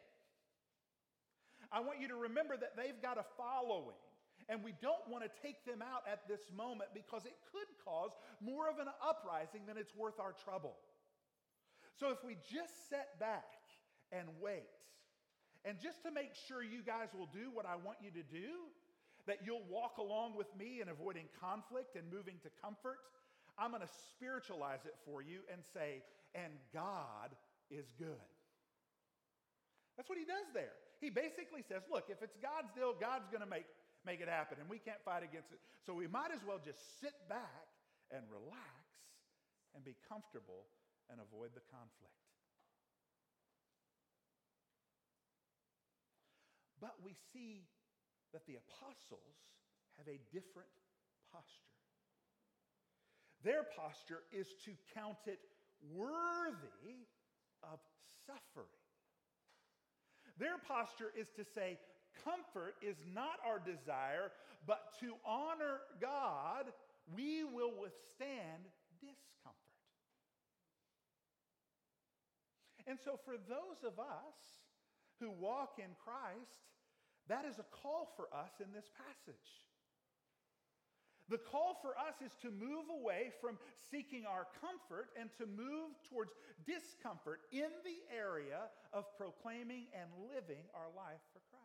I 1.73 1.81
want 1.81 2.01
you 2.01 2.07
to 2.07 2.15
remember 2.15 2.57
that 2.57 2.77
they've 2.77 3.01
got 3.03 3.19
a 3.19 3.25
following, 3.37 3.99
and 4.49 4.63
we 4.63 4.75
don't 4.83 5.09
want 5.09 5.25
to 5.25 5.31
take 5.43 5.65
them 5.65 5.81
out 5.83 6.03
at 6.11 6.29
this 6.29 6.41
moment 6.55 6.91
because 6.93 7.25
it 7.25 7.37
could 7.53 7.69
cause 7.85 8.11
more 8.41 8.69
of 8.69 8.79
an 8.79 8.89
uprising 9.01 9.63
than 9.67 9.77
it's 9.77 9.95
worth 9.95 10.21
our 10.21 10.35
trouble. 10.45 10.77
So 11.99 12.11
if 12.11 12.25
we 12.25 12.37
just 12.53 12.91
set 12.91 13.19
back 13.21 13.55
and 14.13 14.29
wait. 14.41 14.69
And 15.65 15.81
just 15.81 16.03
to 16.05 16.11
make 16.11 16.35
sure 16.47 16.63
you 16.63 16.83
guys 16.85 17.09
will 17.17 17.31
do 17.33 17.49
what 17.53 17.65
I 17.65 17.77
want 17.77 17.99
you 18.03 18.11
to 18.13 18.23
do, 18.23 18.69
that 19.27 19.41
you'll 19.45 19.65
walk 19.71 19.97
along 19.97 20.37
with 20.37 20.49
me 20.59 20.81
in 20.83 20.89
avoiding 20.89 21.25
conflict 21.41 21.97
and 21.97 22.05
moving 22.13 22.37
to 22.43 22.51
comfort, 22.61 23.01
I'm 23.57 23.71
going 23.71 23.83
to 23.83 23.95
spiritualize 24.13 24.85
it 24.85 24.95
for 25.07 25.23
you 25.23 25.41
and 25.51 25.63
say, 25.73 26.03
and 26.35 26.53
God 26.73 27.33
is 27.71 27.87
good. 27.97 28.29
That's 29.97 30.09
what 30.09 30.19
he 30.19 30.27
does 30.27 30.51
there. 30.53 30.75
He 31.01 31.09
basically 31.09 31.63
says, 31.63 31.83
look, 31.91 32.11
if 32.11 32.21
it's 32.21 32.37
God's 32.43 32.75
deal, 32.75 32.93
God's 32.99 33.31
going 33.31 33.43
to 33.43 33.49
make, 33.49 33.65
make 34.07 34.21
it 34.21 34.29
happen, 34.29 34.61
and 34.61 34.69
we 34.69 34.79
can't 34.79 35.01
fight 35.05 35.25
against 35.25 35.53
it. 35.53 35.61
So 35.85 35.93
we 35.95 36.07
might 36.07 36.31
as 36.33 36.45
well 36.47 36.61
just 36.61 36.79
sit 37.01 37.17
back 37.29 37.67
and 38.13 38.23
relax 38.29 38.85
and 39.75 39.85
be 39.85 39.97
comfortable 40.09 40.69
and 41.11 41.21
avoid 41.21 41.51
the 41.57 41.65
conflict. 41.73 42.21
But 46.81 47.01
we 47.01 47.17
see 47.33 47.65
that 48.33 48.45
the 48.47 48.61
apostles 48.61 49.41
have 49.97 50.09
a 50.09 50.21
different 50.33 50.69
posture. 51.33 51.73
Their 53.43 53.65
posture 53.77 54.21
is 54.33 54.49
to 54.65 54.73
count 54.93 55.25
it 55.27 55.41
worthy 55.93 57.09
of 57.63 57.81
suffering. 58.27 58.69
Their 60.39 60.59
posture 60.59 61.13
is 61.17 61.29
to 61.37 61.45
say, 61.45 61.79
comfort 62.23 62.77
is 62.83 62.97
not 63.15 63.41
our 63.47 63.59
desire, 63.59 64.31
but 64.67 64.95
to 65.01 65.15
honor 65.25 65.81
God, 66.01 66.73
we 67.15 67.45
will 67.45 67.73
withstand 67.81 68.69
discomfort. 69.01 69.65
And 72.87 72.99
so, 73.03 73.19
for 73.25 73.35
those 73.35 73.83
of 73.85 73.99
us 73.99 74.37
who 75.21 75.31
walk 75.31 75.79
in 75.79 75.91
Christ, 76.05 76.65
that 77.29 77.45
is 77.45 77.59
a 77.59 77.67
call 77.83 78.13
for 78.17 78.29
us 78.35 78.61
in 78.61 78.73
this 78.73 78.91
passage. 78.93 79.65
The 81.31 81.39
call 81.39 81.81
for 81.81 81.97
us 81.97 82.21
is 82.21 82.37
to 82.43 82.53
move 82.53 82.93
away 82.93 83.33
from 83.41 83.57
seeking 83.91 84.27
our 84.29 84.47
comfort 84.61 85.09
and 85.19 85.33
to 85.41 85.47
move 85.49 85.97
towards 86.11 86.37
discomfort 86.69 87.41
in 87.51 87.73
the 87.81 88.05
area 88.13 88.69
of 88.93 89.09
proclaiming 89.17 89.89
and 89.97 90.05
living 90.29 90.69
our 90.77 90.93
life 90.93 91.25
for 91.33 91.41
Christ. 91.49 91.64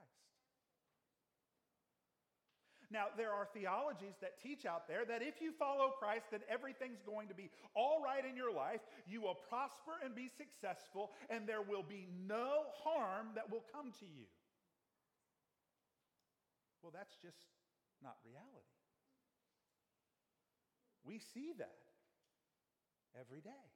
Now, 2.92 3.06
there 3.16 3.32
are 3.32 3.48
theologies 3.54 4.16
that 4.22 4.42
teach 4.42 4.66
out 4.66 4.88
there 4.88 5.06
that 5.06 5.22
if 5.22 5.42
you 5.42 5.52
follow 5.52 5.94
Christ, 6.00 6.26
then 6.32 6.42
everything's 6.50 7.02
going 7.06 7.28
to 7.28 7.36
be 7.36 7.52
all 7.76 8.02
right 8.04 8.26
in 8.26 8.36
your 8.36 8.54
life. 8.54 8.82
You 9.08 9.22
will 9.22 9.38
prosper 9.48 10.02
and 10.04 10.16
be 10.16 10.28
successful, 10.28 11.12
and 11.30 11.48
there 11.48 11.62
will 11.62 11.84
be 11.84 12.08
no 12.28 12.64
harm 12.84 13.28
that 13.36 13.52
will 13.52 13.64
come 13.72 13.92
to 14.00 14.06
you. 14.06 14.26
Well, 16.82 16.92
that's 16.96 17.16
just 17.22 17.38
not 18.02 18.16
reality. 18.26 18.74
We 21.06 21.20
see 21.20 21.54
that 21.60 21.78
every 23.20 23.42
day. 23.42 23.70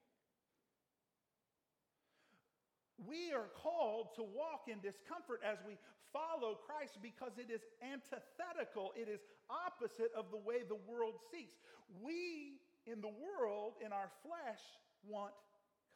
We 2.98 3.34
are 3.34 3.50
called 3.62 4.14
to 4.16 4.24
walk 4.24 4.70
in 4.70 4.80
discomfort 4.80 5.42
as 5.42 5.58
we 5.66 5.78
follow 6.14 6.60
Christ 6.62 7.02
because 7.02 7.38
it 7.38 7.50
is 7.50 7.62
antithetical, 7.82 8.94
it 8.96 9.10
is 9.10 9.22
opposite 9.50 10.14
of 10.16 10.30
the 10.30 10.38
way 10.38 10.62
the 10.62 10.78
world 10.88 11.18
seeks. 11.32 11.58
We 12.02 12.62
in 12.86 13.02
the 13.02 13.12
world, 13.12 13.74
in 13.84 13.94
our 13.94 14.12
flesh, 14.22 14.60
want 15.08 15.34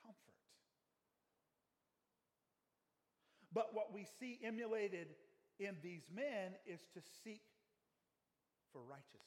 comfort. 0.03 0.39
But 3.53 3.73
what 3.73 3.93
we 3.93 4.05
see 4.19 4.39
emulated 4.43 5.07
in 5.59 5.75
these 5.83 6.03
men 6.13 6.55
is 6.65 6.79
to 6.93 7.01
seek 7.23 7.41
for 8.71 8.81
righteousness, 8.81 9.23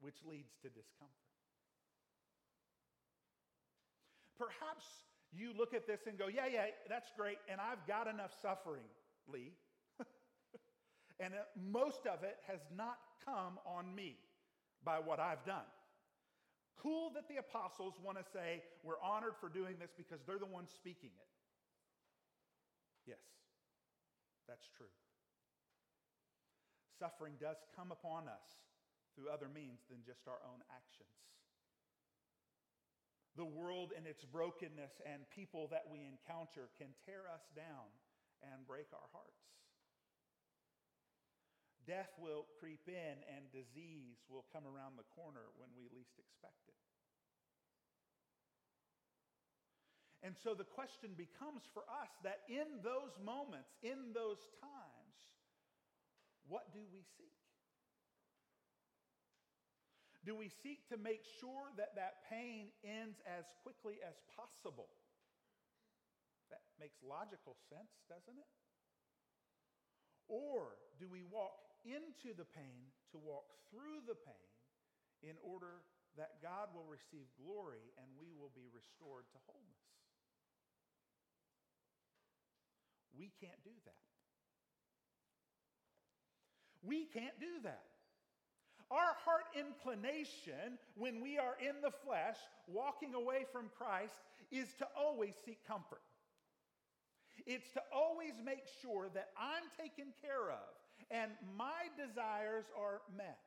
which 0.00 0.16
leads 0.28 0.52
to 0.62 0.68
discomfort. 0.68 1.10
Perhaps 4.38 4.84
you 5.32 5.52
look 5.56 5.74
at 5.74 5.86
this 5.86 6.00
and 6.06 6.18
go, 6.18 6.26
Yeah, 6.28 6.46
yeah, 6.50 6.66
that's 6.88 7.10
great, 7.16 7.38
and 7.50 7.60
I've 7.60 7.86
got 7.86 8.06
enough 8.06 8.32
suffering, 8.40 8.86
Lee. 9.28 9.52
and 11.20 11.34
uh, 11.34 11.38
most 11.70 12.06
of 12.06 12.22
it 12.22 12.38
has 12.46 12.60
not 12.76 12.98
come 13.24 13.58
on 13.66 13.94
me 13.94 14.16
by 14.84 14.98
what 14.98 15.18
I've 15.18 15.44
done. 15.44 15.66
Cool 16.78 17.10
that 17.14 17.28
the 17.28 17.36
apostles 17.36 17.94
want 18.02 18.18
to 18.18 18.24
say, 18.24 18.62
We're 18.84 19.00
honored 19.02 19.34
for 19.40 19.48
doing 19.48 19.76
this 19.80 19.90
because 19.96 20.20
they're 20.26 20.38
the 20.38 20.46
ones 20.46 20.70
speaking 20.74 21.10
it. 21.16 21.30
Yes, 23.06 23.24
that's 24.46 24.68
true. 24.76 24.92
Suffering 26.98 27.34
does 27.40 27.56
come 27.76 27.92
upon 27.92 28.28
us 28.28 28.48
through 29.14 29.28
other 29.28 29.48
means 29.48 29.80
than 29.90 30.00
just 30.04 30.28
our 30.28 30.40
own 30.44 30.60
actions. 30.72 31.35
The 33.36 33.44
world 33.44 33.92
and 33.92 34.08
its 34.08 34.24
brokenness 34.24 35.04
and 35.04 35.28
people 35.28 35.68
that 35.68 35.84
we 35.92 36.00
encounter 36.08 36.72
can 36.80 36.96
tear 37.04 37.28
us 37.28 37.44
down 37.52 37.92
and 38.40 38.66
break 38.66 38.88
our 38.96 39.08
hearts. 39.12 39.44
Death 41.86 42.10
will 42.18 42.50
creep 42.58 42.82
in 42.88 43.16
and 43.30 43.46
disease 43.52 44.18
will 44.26 44.48
come 44.50 44.66
around 44.66 44.98
the 44.98 45.06
corner 45.14 45.54
when 45.60 45.70
we 45.76 45.86
least 45.94 46.18
expect 46.18 46.66
it. 46.66 46.80
And 50.26 50.34
so 50.42 50.58
the 50.58 50.66
question 50.66 51.14
becomes 51.14 51.62
for 51.70 51.86
us 51.86 52.10
that 52.26 52.42
in 52.50 52.82
those 52.82 53.14
moments, 53.22 53.70
in 53.86 54.10
those 54.10 54.42
times, 54.58 55.14
what 56.48 56.74
do 56.74 56.82
we 56.90 57.06
seek? 57.14 57.45
Do 60.26 60.34
we 60.34 60.50
seek 60.50 60.82
to 60.90 60.98
make 60.98 61.22
sure 61.38 61.70
that 61.78 61.94
that 61.94 62.26
pain 62.26 62.74
ends 62.82 63.22
as 63.22 63.46
quickly 63.62 64.02
as 64.02 64.18
possible? 64.34 64.90
That 66.50 66.66
makes 66.82 66.98
logical 66.98 67.54
sense, 67.70 67.94
doesn't 68.10 68.34
it? 68.34 68.50
Or 70.26 70.74
do 70.98 71.06
we 71.06 71.22
walk 71.22 71.62
into 71.86 72.34
the 72.34 72.42
pain 72.58 72.90
to 73.14 73.22
walk 73.22 73.46
through 73.70 74.02
the 74.10 74.18
pain 74.18 74.50
in 75.22 75.38
order 75.46 75.86
that 76.18 76.42
God 76.42 76.74
will 76.74 76.90
receive 76.90 77.30
glory 77.38 77.94
and 77.94 78.10
we 78.18 78.34
will 78.34 78.50
be 78.50 78.66
restored 78.74 79.30
to 79.30 79.38
wholeness? 79.46 79.86
We 83.14 83.30
can't 83.38 83.62
do 83.62 83.78
that. 83.86 84.02
We 86.82 87.06
can't 87.06 87.38
do 87.38 87.62
that. 87.62 87.95
Our 88.90 89.16
heart 89.24 89.46
inclination 89.58 90.78
when 90.94 91.20
we 91.20 91.38
are 91.38 91.56
in 91.60 91.82
the 91.82 91.90
flesh, 91.90 92.36
walking 92.68 93.14
away 93.14 93.44
from 93.50 93.70
Christ, 93.76 94.14
is 94.52 94.72
to 94.78 94.86
always 94.96 95.34
seek 95.44 95.58
comfort. 95.66 96.02
It's 97.46 97.70
to 97.74 97.82
always 97.92 98.34
make 98.44 98.64
sure 98.82 99.08
that 99.14 99.30
I'm 99.36 99.66
taken 99.76 100.14
care 100.22 100.50
of 100.50 100.70
and 101.10 101.30
my 101.56 101.90
desires 101.98 102.64
are 102.78 103.02
met. 103.16 103.38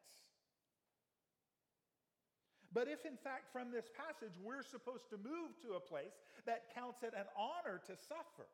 But 2.71 2.87
if, 2.87 3.05
in 3.05 3.17
fact, 3.17 3.51
from 3.51 3.71
this 3.71 3.89
passage, 3.97 4.35
we're 4.43 4.61
supposed 4.61 5.09
to 5.09 5.17
move 5.17 5.57
to 5.63 5.73
a 5.73 5.79
place 5.79 6.13
that 6.45 6.69
counts 6.75 7.01
it 7.01 7.13
an 7.17 7.25
honor 7.35 7.81
to 7.87 7.97
suffer, 7.97 8.45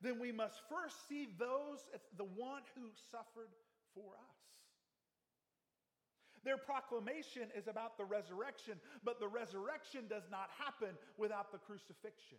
then 0.00 0.18
we 0.18 0.32
must 0.32 0.62
first 0.68 1.06
see 1.08 1.28
those, 1.38 1.84
the 2.16 2.24
one 2.24 2.62
who 2.74 2.88
suffered 3.10 3.52
for 3.94 4.16
us. 4.16 4.36
Their 6.46 6.56
proclamation 6.56 7.48
is 7.56 7.66
about 7.66 7.98
the 7.98 8.04
resurrection, 8.04 8.74
but 9.02 9.18
the 9.18 9.26
resurrection 9.26 10.06
does 10.08 10.22
not 10.30 10.48
happen 10.56 10.94
without 11.18 11.50
the 11.50 11.58
crucifixion. 11.58 12.38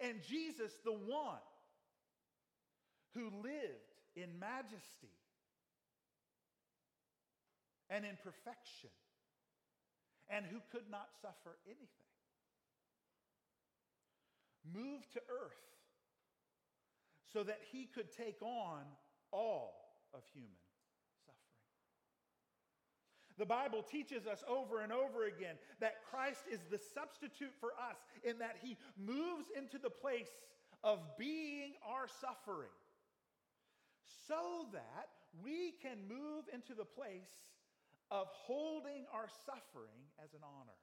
And 0.00 0.20
Jesus, 0.20 0.72
the 0.84 0.90
one 0.90 1.46
who 3.14 3.30
lived 3.40 3.94
in 4.16 4.40
majesty 4.40 5.14
and 7.88 8.04
in 8.04 8.18
perfection 8.24 8.90
and 10.28 10.44
who 10.44 10.58
could 10.72 10.90
not 10.90 11.06
suffer 11.22 11.56
anything, 11.66 11.86
moved 14.74 15.12
to 15.12 15.20
earth 15.30 15.54
so 17.32 17.44
that 17.44 17.60
he 17.70 17.84
could 17.84 18.10
take 18.10 18.42
on 18.42 18.82
all 19.30 20.02
of 20.12 20.22
human. 20.34 20.65
The 23.38 23.46
Bible 23.46 23.82
teaches 23.82 24.26
us 24.26 24.42
over 24.48 24.80
and 24.80 24.92
over 24.92 25.26
again 25.26 25.56
that 25.80 25.96
Christ 26.10 26.44
is 26.50 26.60
the 26.70 26.78
substitute 26.78 27.52
for 27.60 27.72
us 27.72 27.96
in 28.24 28.38
that 28.38 28.56
he 28.62 28.78
moves 28.96 29.46
into 29.56 29.78
the 29.78 29.90
place 29.90 30.30
of 30.82 31.00
being 31.18 31.74
our 31.86 32.08
suffering 32.08 32.72
so 34.26 34.66
that 34.72 35.08
we 35.44 35.74
can 35.82 35.98
move 36.08 36.44
into 36.52 36.72
the 36.72 36.84
place 36.84 37.28
of 38.10 38.26
holding 38.32 39.04
our 39.12 39.28
suffering 39.44 40.08
as 40.22 40.32
an 40.32 40.40
honor. 40.42 40.80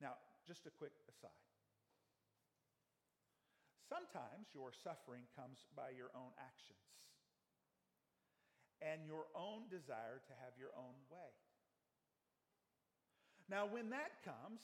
Now, 0.00 0.14
just 0.48 0.66
a 0.66 0.70
quick 0.70 0.92
aside. 1.08 1.30
Sometimes 3.88 4.50
your 4.52 4.72
suffering 4.72 5.22
comes 5.38 5.62
by 5.76 5.94
your 5.94 6.10
own 6.16 6.34
actions 6.42 6.85
and 8.92 9.02
your 9.06 9.26
own 9.34 9.66
desire 9.70 10.22
to 10.26 10.34
have 10.44 10.54
your 10.58 10.70
own 10.76 10.94
way. 11.10 11.32
Now, 13.50 13.66
when 13.66 13.90
that 13.90 14.22
comes, 14.24 14.60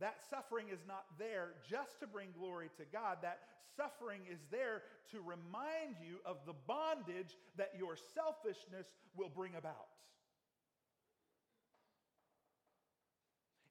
that 0.00 0.18
suffering 0.28 0.66
is 0.72 0.80
not 0.86 1.04
there 1.18 1.54
just 1.68 2.00
to 2.00 2.06
bring 2.06 2.28
glory 2.36 2.70
to 2.78 2.84
God. 2.92 3.18
That 3.22 3.38
suffering 3.76 4.22
is 4.30 4.40
there 4.50 4.82
to 5.12 5.20
remind 5.20 5.98
you 6.02 6.18
of 6.26 6.38
the 6.46 6.54
bondage 6.66 7.36
that 7.56 7.72
your 7.78 7.96
selfishness 8.14 8.86
will 9.16 9.30
bring 9.30 9.54
about. 9.54 9.94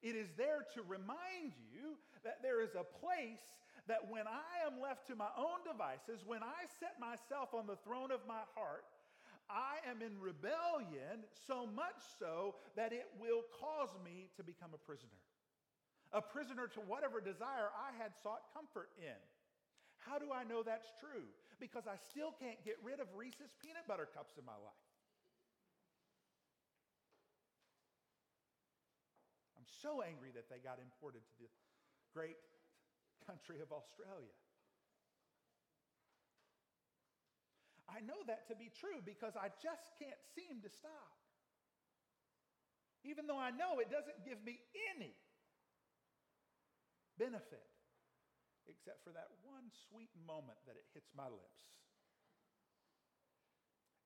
It 0.02 0.16
is 0.16 0.28
there 0.36 0.64
to 0.74 0.82
remind 0.86 1.56
you 1.72 1.96
that 2.24 2.40
there 2.42 2.62
is 2.62 2.74
a 2.74 2.84
place 2.84 3.40
that 3.86 4.08
when 4.08 4.26
I 4.26 4.64
am 4.66 4.80
left 4.80 5.06
to 5.08 5.16
my 5.16 5.28
own 5.36 5.60
devices, 5.64 6.24
when 6.26 6.42
I 6.42 6.64
set 6.80 6.96
myself 7.00 7.52
on 7.52 7.66
the 7.66 7.76
throne 7.84 8.12
of 8.12 8.20
my 8.28 8.40
heart, 8.54 8.84
I 9.50 9.78
am 9.88 10.00
in 10.00 10.18
rebellion 10.20 11.24
so 11.46 11.66
much 11.66 12.00
so 12.18 12.56
that 12.76 12.92
it 12.92 13.06
will 13.20 13.42
cause 13.60 13.90
me 14.04 14.30
to 14.36 14.42
become 14.42 14.70
a 14.74 14.78
prisoner 14.78 15.20
a 16.14 16.22
prisoner 16.22 16.70
to 16.70 16.80
whatever 16.86 17.18
desire 17.20 17.74
I 17.74 17.90
had 17.98 18.14
sought 18.22 18.46
comfort 18.54 18.94
in. 18.96 19.18
How 19.98 20.22
do 20.22 20.30
I 20.30 20.46
know 20.46 20.62
that's 20.62 20.94
true? 21.02 21.26
Because 21.58 21.90
I 21.90 21.98
still 21.98 22.30
can't 22.38 22.62
get 22.62 22.78
rid 22.86 23.02
of 23.02 23.10
Reese's 23.18 23.50
peanut 23.58 23.82
butter 23.90 24.06
cups 24.06 24.38
in 24.38 24.46
my 24.46 24.54
life. 24.54 24.86
I'm 29.58 29.66
so 29.66 30.06
angry 30.06 30.30
that 30.38 30.46
they 30.46 30.62
got 30.62 30.78
imported 30.78 31.26
to 31.26 31.36
the 31.42 31.50
great 32.14 32.38
country 33.26 33.58
of 33.58 33.74
Australia. 33.74 34.38
I 37.94 38.02
know 38.02 38.18
that 38.26 38.50
to 38.50 38.58
be 38.58 38.74
true 38.74 38.98
because 39.06 39.38
I 39.38 39.54
just 39.62 39.94
can't 40.02 40.18
seem 40.34 40.58
to 40.66 40.70
stop. 40.70 41.14
Even 43.06 43.30
though 43.30 43.38
I 43.38 43.54
know 43.54 43.78
it 43.78 43.86
doesn't 43.86 44.26
give 44.26 44.42
me 44.42 44.58
any 44.90 45.14
benefit, 47.14 47.62
except 48.66 49.06
for 49.06 49.14
that 49.14 49.30
one 49.46 49.70
sweet 49.86 50.10
moment 50.26 50.58
that 50.66 50.74
it 50.74 50.90
hits 50.90 51.14
my 51.14 51.30
lips. 51.30 51.64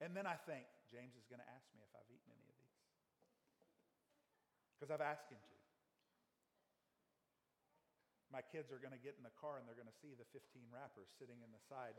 And 0.05 0.13
then 0.13 0.29
I 0.29 0.37
think, 0.37 0.69
James 0.93 1.17
is 1.17 1.25
going 1.27 1.41
to 1.41 1.49
ask 1.49 1.65
me 1.73 1.81
if 1.81 1.91
I've 1.97 2.07
eaten 2.13 2.29
any 2.29 2.45
of 2.45 2.57
these. 2.61 2.83
Because 4.77 4.91
I've 4.93 5.03
asked 5.03 5.33
him 5.33 5.41
to. 5.41 5.57
My 8.29 8.45
kids 8.45 8.69
are 8.69 8.79
going 8.79 8.93
to 8.93 9.01
get 9.01 9.17
in 9.17 9.25
the 9.25 9.33
car 9.41 9.57
and 9.57 9.65
they're 9.65 9.79
going 9.79 9.91
to 9.91 10.01
see 10.05 10.13
the 10.13 10.29
15 10.37 10.69
wrappers 10.69 11.09
sitting 11.17 11.41
in 11.41 11.49
the 11.49 11.63
side. 11.65 11.97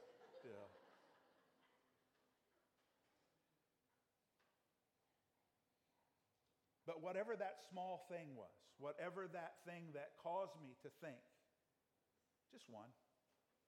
But 6.89 7.05
whatever 7.05 7.37
that 7.37 7.61
small 7.69 8.09
thing 8.09 8.33
was, 8.33 8.49
whatever 8.81 9.29
that 9.29 9.61
thing 9.61 9.93
that 9.93 10.17
caused 10.17 10.57
me 10.57 10.73
to 10.81 10.89
think, 11.05 11.21
just 12.49 12.65
one, 12.65 12.89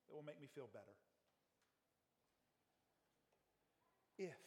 that 0.09 0.17
will 0.17 0.25
make 0.25 0.41
me 0.41 0.49
feel 0.49 0.65
better. 0.73 0.97
If 4.17 4.41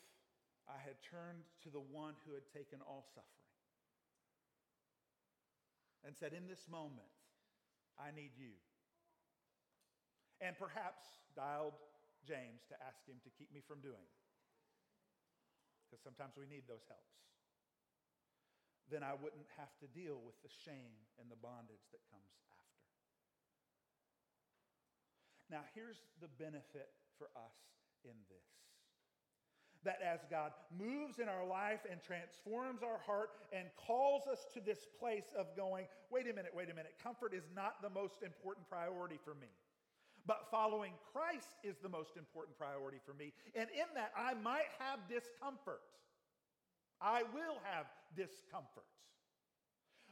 I 0.66 0.82
had 0.82 0.98
turned 1.06 1.46
to 1.62 1.70
the 1.70 1.78
one 1.78 2.18
who 2.26 2.34
had 2.34 2.50
taken 2.50 2.82
all 2.82 3.06
suffering 3.14 3.54
and 6.02 6.16
said, 6.18 6.34
In 6.34 6.50
this 6.50 6.66
moment, 6.66 7.14
I 7.94 8.10
need 8.10 8.34
you. 8.34 8.58
and 10.40 10.58
perhaps 10.58 11.04
dialed 11.36 11.78
James 12.26 12.66
to 12.68 12.74
ask 12.82 13.06
him 13.06 13.16
to 13.22 13.30
keep 13.30 13.52
me 13.54 13.62
from 13.62 13.80
doing, 13.80 14.04
because 15.86 16.02
sometimes 16.02 16.34
we 16.36 16.46
need 16.50 16.66
those 16.66 16.84
helps, 16.90 17.14
then 18.90 19.02
I 19.02 19.16
wouldn't 19.16 19.48
have 19.56 19.72
to 19.80 19.86
deal 19.92 20.20
with 20.20 20.36
the 20.42 20.52
shame 20.64 20.96
and 21.20 21.30
the 21.30 21.40
bondage 21.40 21.84
that 21.92 22.04
comes 22.12 22.32
after. 22.50 22.80
Now, 25.50 25.62
here's 25.74 26.00
the 26.20 26.28
benefit 26.28 26.90
for 27.16 27.28
us 27.36 27.56
in 28.04 28.16
this 28.28 28.48
that 29.84 30.00
as 30.00 30.20
God 30.30 30.52
moves 30.72 31.18
in 31.18 31.28
our 31.28 31.46
life 31.46 31.80
and 31.90 32.00
transforms 32.02 32.82
our 32.82 32.98
heart 33.04 33.36
and 33.52 33.68
calls 33.76 34.26
us 34.26 34.46
to 34.54 34.60
this 34.60 34.88
place 34.98 35.28
of 35.36 35.54
going, 35.56 35.84
wait 36.10 36.24
a 36.24 36.32
minute, 36.32 36.52
wait 36.56 36.70
a 36.70 36.74
minute, 36.74 36.96
comfort 37.02 37.34
is 37.34 37.44
not 37.54 37.82
the 37.82 37.90
most 37.90 38.24
important 38.24 38.66
priority 38.66 39.20
for 39.22 39.34
me. 39.34 39.52
But 40.26 40.48
following 40.50 40.92
Christ 41.12 41.52
is 41.62 41.76
the 41.82 41.88
most 41.88 42.16
important 42.16 42.56
priority 42.56 42.96
for 43.04 43.12
me. 43.12 43.34
And 43.54 43.68
in 43.76 43.84
that, 43.94 44.10
I 44.16 44.32
might 44.32 44.72
have 44.80 45.00
discomfort. 45.04 45.84
I 47.00 47.22
will 47.36 47.60
have 47.68 47.84
discomfort. 48.16 48.86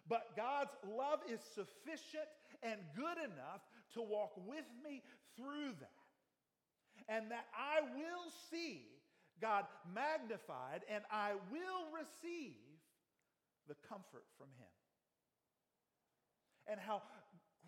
But 0.08 0.36
God's 0.36 0.74
love 0.84 1.20
is 1.30 1.40
sufficient 1.54 2.28
and 2.62 2.80
good 2.96 3.18
enough 3.18 3.62
to 3.94 4.02
walk 4.02 4.32
with 4.46 4.66
me 4.84 5.02
through 5.36 5.72
that. 5.80 6.02
And 7.08 7.30
that 7.30 7.46
I 7.56 7.80
will 7.82 8.30
see 8.50 8.86
God 9.40 9.64
magnified 9.94 10.82
and 10.88 11.04
I 11.10 11.32
will 11.50 11.90
receive 11.94 12.54
the 13.68 13.74
comfort 13.88 14.24
from 14.38 14.48
Him. 14.58 14.70
And 16.68 16.78
how 16.78 17.02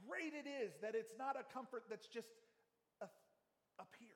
great 0.06 0.34
it 0.34 0.48
is 0.48 0.72
that 0.82 0.94
it's 0.94 1.14
not 1.18 1.36
a 1.38 1.44
comfort 1.52 1.84
that's 1.90 2.06
just 2.06 2.28
up 3.80 3.90
here, 3.98 4.13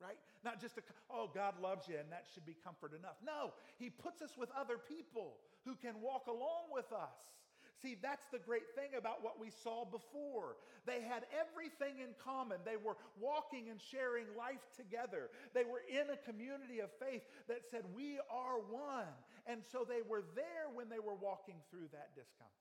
right? 0.00 0.18
Not 0.44 0.60
just 0.60 0.78
a, 0.78 0.82
oh, 1.10 1.30
God 1.32 1.54
loves 1.60 1.88
you 1.88 1.96
and 1.98 2.10
that 2.12 2.26
should 2.32 2.46
be 2.46 2.56
comfort 2.64 2.92
enough. 2.92 3.16
No, 3.24 3.52
He 3.78 3.90
puts 3.90 4.22
us 4.22 4.36
with 4.36 4.50
other 4.58 4.76
people 4.76 5.36
who 5.64 5.74
can 5.74 6.00
walk 6.00 6.26
along 6.26 6.72
with 6.72 6.92
us. 6.92 7.36
See, 7.82 7.96
that's 8.00 8.28
the 8.32 8.38
great 8.38 8.72
thing 8.74 8.96
about 8.96 9.22
what 9.22 9.38
we 9.38 9.50
saw 9.50 9.84
before. 9.84 10.56
They 10.86 11.02
had 11.02 11.28
everything 11.28 12.00
in 12.00 12.16
common. 12.24 12.58
They 12.64 12.80
were 12.80 12.96
walking 13.20 13.68
and 13.68 13.80
sharing 13.80 14.24
life 14.36 14.64
together. 14.76 15.28
They 15.52 15.64
were 15.64 15.84
in 15.84 16.08
a 16.08 16.16
community 16.16 16.80
of 16.80 16.88
faith 16.98 17.22
that 17.48 17.68
said, 17.70 17.84
We 17.94 18.18
are 18.30 18.58
one. 18.70 19.12
And 19.46 19.60
so 19.70 19.84
they 19.86 20.00
were 20.00 20.24
there 20.34 20.72
when 20.72 20.88
they 20.88 20.98
were 20.98 21.14
walking 21.14 21.56
through 21.70 21.92
that 21.92 22.16
discomfort. 22.16 22.56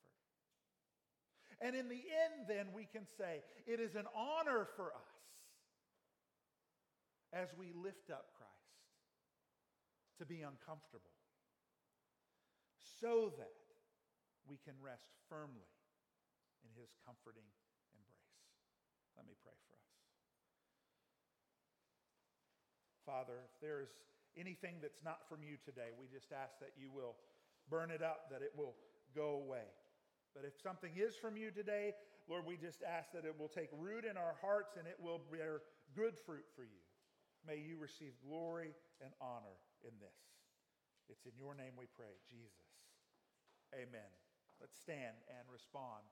And 1.61 1.75
in 1.75 1.87
the 1.87 2.03
end, 2.03 2.49
then, 2.49 2.67
we 2.75 2.83
can 2.83 3.07
say 3.17 3.39
it 3.65 3.79
is 3.79 3.95
an 3.95 4.07
honor 4.13 4.67
for 4.75 4.91
us 4.91 5.15
as 7.35 7.51
we 7.59 7.75
lift 7.75 8.07
up 8.07 8.31
Christ 8.39 8.79
to 10.17 10.25
be 10.25 10.47
uncomfortable 10.47 11.11
so 12.79 13.35
that 13.35 13.59
we 14.47 14.55
can 14.63 14.79
rest 14.79 15.11
firmly 15.27 15.67
in 16.63 16.71
his 16.79 16.95
comforting 17.03 17.43
embrace. 17.91 18.39
Let 19.19 19.27
me 19.27 19.35
pray 19.43 19.59
for 19.67 19.75
us. 19.75 19.91
Father, 23.03 23.43
if 23.43 23.53
there's 23.59 23.91
anything 24.39 24.79
that's 24.79 25.03
not 25.03 25.27
from 25.27 25.43
you 25.43 25.59
today, 25.59 25.91
we 25.99 26.07
just 26.07 26.31
ask 26.31 26.55
that 26.63 26.71
you 26.79 26.87
will 26.87 27.19
burn 27.67 27.91
it 27.91 28.01
up, 28.01 28.31
that 28.31 28.41
it 28.41 28.55
will 28.55 28.79
go 29.11 29.43
away. 29.43 29.67
But 30.31 30.47
if 30.47 30.55
something 30.63 30.95
is 30.95 31.15
from 31.19 31.35
you 31.35 31.51
today, 31.51 31.93
Lord, 32.27 32.47
we 32.47 32.55
just 32.57 32.79
ask 32.83 33.11
that 33.11 33.25
it 33.25 33.35
will 33.37 33.51
take 33.51 33.69
root 33.75 34.03
in 34.07 34.17
our 34.17 34.35
hearts 34.41 34.79
and 34.79 34.87
it 34.87 34.97
will 34.99 35.21
bear 35.31 35.61
good 35.95 36.15
fruit 36.25 36.47
for 36.55 36.63
you. 36.63 36.84
May 37.45 37.61
you 37.61 37.77
receive 37.77 38.17
glory 38.25 38.73
and 39.01 39.13
honor 39.21 39.61
in 39.85 39.93
this. 40.01 40.17
It's 41.09 41.29
in 41.29 41.37
your 41.37 41.53
name 41.53 41.77
we 41.77 41.85
pray, 41.93 42.17
Jesus. 42.25 42.65
Amen. 43.69 44.09
Let's 44.57 44.73
stand 44.81 45.21
and 45.29 45.45
respond 45.53 46.09